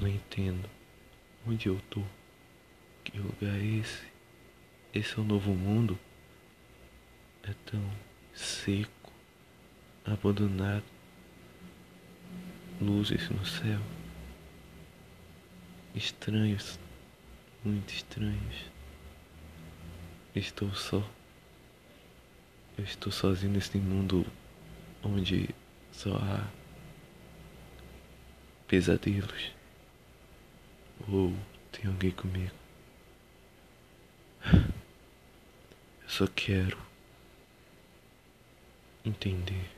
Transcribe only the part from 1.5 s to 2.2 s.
eu tô.